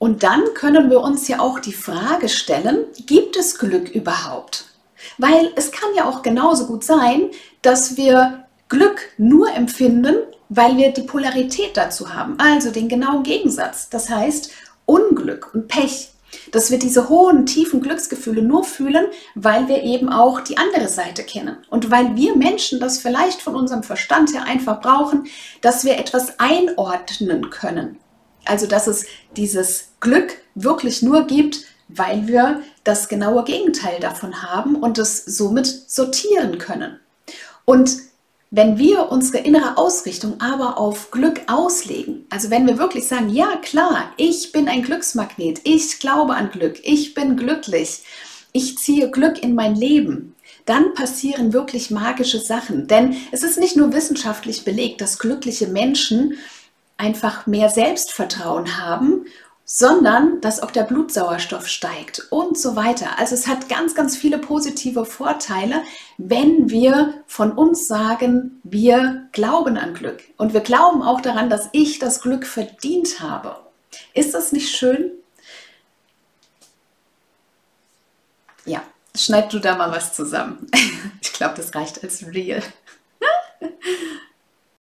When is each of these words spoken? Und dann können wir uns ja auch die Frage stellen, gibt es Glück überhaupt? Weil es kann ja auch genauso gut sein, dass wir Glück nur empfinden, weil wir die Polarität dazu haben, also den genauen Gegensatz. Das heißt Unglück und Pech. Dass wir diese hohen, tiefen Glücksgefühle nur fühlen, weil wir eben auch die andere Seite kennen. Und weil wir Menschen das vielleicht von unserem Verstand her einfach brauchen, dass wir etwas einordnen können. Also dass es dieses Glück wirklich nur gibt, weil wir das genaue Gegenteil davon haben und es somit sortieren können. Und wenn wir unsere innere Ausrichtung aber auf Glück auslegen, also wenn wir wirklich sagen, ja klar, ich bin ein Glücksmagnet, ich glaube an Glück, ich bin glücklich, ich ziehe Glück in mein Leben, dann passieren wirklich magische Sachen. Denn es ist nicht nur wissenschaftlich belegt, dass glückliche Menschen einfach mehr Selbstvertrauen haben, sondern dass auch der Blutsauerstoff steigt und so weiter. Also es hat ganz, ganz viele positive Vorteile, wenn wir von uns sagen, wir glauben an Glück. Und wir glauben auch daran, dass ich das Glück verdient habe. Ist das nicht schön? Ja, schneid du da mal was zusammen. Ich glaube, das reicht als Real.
Und 0.00 0.22
dann 0.22 0.54
können 0.54 0.88
wir 0.88 1.02
uns 1.02 1.28
ja 1.28 1.40
auch 1.40 1.58
die 1.58 1.74
Frage 1.74 2.30
stellen, 2.30 2.86
gibt 3.04 3.36
es 3.36 3.58
Glück 3.58 3.90
überhaupt? 3.90 4.64
Weil 5.18 5.52
es 5.56 5.72
kann 5.72 5.90
ja 5.94 6.08
auch 6.08 6.22
genauso 6.22 6.66
gut 6.68 6.84
sein, 6.84 7.28
dass 7.60 7.98
wir 7.98 8.44
Glück 8.70 8.98
nur 9.18 9.52
empfinden, 9.52 10.16
weil 10.48 10.78
wir 10.78 10.94
die 10.94 11.02
Polarität 11.02 11.76
dazu 11.76 12.14
haben, 12.14 12.38
also 12.38 12.70
den 12.70 12.88
genauen 12.88 13.24
Gegensatz. 13.24 13.90
Das 13.90 14.08
heißt 14.08 14.50
Unglück 14.86 15.50
und 15.52 15.68
Pech. 15.68 16.08
Dass 16.50 16.70
wir 16.70 16.78
diese 16.78 17.10
hohen, 17.10 17.44
tiefen 17.44 17.82
Glücksgefühle 17.82 18.40
nur 18.40 18.64
fühlen, 18.64 19.04
weil 19.34 19.68
wir 19.68 19.82
eben 19.82 20.08
auch 20.08 20.40
die 20.40 20.56
andere 20.56 20.88
Seite 20.88 21.24
kennen. 21.24 21.58
Und 21.68 21.90
weil 21.90 22.16
wir 22.16 22.36
Menschen 22.36 22.80
das 22.80 22.98
vielleicht 22.98 23.42
von 23.42 23.54
unserem 23.54 23.82
Verstand 23.82 24.32
her 24.32 24.44
einfach 24.44 24.80
brauchen, 24.80 25.26
dass 25.60 25.84
wir 25.84 25.98
etwas 25.98 26.38
einordnen 26.38 27.50
können. 27.50 27.98
Also 28.50 28.66
dass 28.66 28.88
es 28.88 29.06
dieses 29.36 29.92
Glück 30.00 30.36
wirklich 30.56 31.02
nur 31.02 31.28
gibt, 31.28 31.60
weil 31.86 32.26
wir 32.26 32.62
das 32.82 33.08
genaue 33.08 33.44
Gegenteil 33.44 34.00
davon 34.00 34.42
haben 34.42 34.74
und 34.74 34.98
es 34.98 35.24
somit 35.24 35.66
sortieren 35.66 36.58
können. 36.58 36.98
Und 37.64 37.96
wenn 38.50 38.76
wir 38.76 39.12
unsere 39.12 39.44
innere 39.44 39.78
Ausrichtung 39.78 40.40
aber 40.40 40.78
auf 40.78 41.12
Glück 41.12 41.42
auslegen, 41.46 42.26
also 42.28 42.50
wenn 42.50 42.66
wir 42.66 42.78
wirklich 42.78 43.06
sagen, 43.06 43.28
ja 43.28 43.54
klar, 43.62 44.12
ich 44.16 44.50
bin 44.50 44.66
ein 44.66 44.82
Glücksmagnet, 44.82 45.60
ich 45.62 46.00
glaube 46.00 46.34
an 46.34 46.50
Glück, 46.50 46.80
ich 46.82 47.14
bin 47.14 47.36
glücklich, 47.36 48.02
ich 48.50 48.78
ziehe 48.78 49.12
Glück 49.12 49.40
in 49.40 49.54
mein 49.54 49.76
Leben, 49.76 50.34
dann 50.66 50.94
passieren 50.94 51.52
wirklich 51.52 51.92
magische 51.92 52.40
Sachen. 52.40 52.88
Denn 52.88 53.16
es 53.30 53.44
ist 53.44 53.60
nicht 53.60 53.76
nur 53.76 53.92
wissenschaftlich 53.92 54.64
belegt, 54.64 55.00
dass 55.00 55.20
glückliche 55.20 55.68
Menschen 55.68 56.34
einfach 57.00 57.46
mehr 57.46 57.70
Selbstvertrauen 57.70 58.78
haben, 58.78 59.26
sondern 59.64 60.40
dass 60.40 60.60
auch 60.60 60.72
der 60.72 60.82
Blutsauerstoff 60.82 61.68
steigt 61.68 62.26
und 62.30 62.58
so 62.58 62.74
weiter. 62.74 63.18
Also 63.18 63.34
es 63.34 63.46
hat 63.46 63.68
ganz, 63.68 63.94
ganz 63.94 64.16
viele 64.16 64.38
positive 64.38 65.04
Vorteile, 65.04 65.82
wenn 66.18 66.70
wir 66.70 67.14
von 67.26 67.52
uns 67.52 67.86
sagen, 67.86 68.60
wir 68.64 69.28
glauben 69.30 69.78
an 69.78 69.94
Glück. 69.94 70.22
Und 70.36 70.54
wir 70.54 70.60
glauben 70.60 71.02
auch 71.02 71.20
daran, 71.20 71.48
dass 71.48 71.68
ich 71.72 72.00
das 72.00 72.20
Glück 72.20 72.46
verdient 72.46 73.20
habe. 73.20 73.56
Ist 74.12 74.34
das 74.34 74.50
nicht 74.50 74.74
schön? 74.74 75.12
Ja, 78.66 78.82
schneid 79.16 79.52
du 79.52 79.60
da 79.60 79.76
mal 79.76 79.92
was 79.92 80.12
zusammen. 80.12 80.66
Ich 81.22 81.32
glaube, 81.34 81.54
das 81.56 81.74
reicht 81.74 82.04
als 82.04 82.26
Real. 82.26 82.62